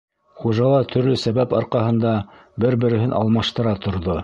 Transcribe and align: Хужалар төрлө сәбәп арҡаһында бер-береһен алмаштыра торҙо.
Хужалар 0.43 0.87
төрлө 0.93 1.13
сәбәп 1.25 1.53
арҡаһында 1.59 2.15
бер-береһен 2.65 3.17
алмаштыра 3.23 3.79
торҙо. 3.87 4.19